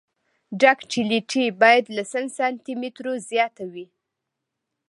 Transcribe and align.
ډکټیلیټي 0.61 1.45
باید 1.61 1.85
له 1.95 2.03
سل 2.11 2.25
سانتي 2.37 2.73
مترو 2.81 3.13
زیاته 3.29 3.65
وي 3.73 3.85